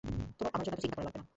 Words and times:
তোমার 0.37 0.51
আমার 0.55 0.65
জন্য 0.65 0.75
এত 0.77 0.81
চিন্তা 0.83 0.95
করা 0.97 1.05
লাগবে 1.07 1.19
না। 1.21 1.25